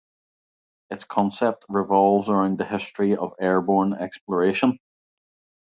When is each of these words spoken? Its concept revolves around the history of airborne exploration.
Its 0.89 1.03
concept 1.03 1.63
revolves 1.69 2.27
around 2.27 2.57
the 2.57 2.65
history 2.65 3.15
of 3.15 3.35
airborne 3.39 3.93
exploration. 3.93 4.79